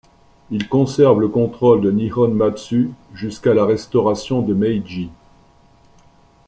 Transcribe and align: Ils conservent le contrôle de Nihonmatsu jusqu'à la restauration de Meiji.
Ils 0.49 0.67
conservent 0.67 1.19
le 1.21 1.27
contrôle 1.27 1.79
de 1.81 1.91
Nihonmatsu 1.91 2.89
jusqu'à 3.13 3.53
la 3.53 3.67
restauration 3.67 4.41
de 4.41 4.55
Meiji. 4.55 5.11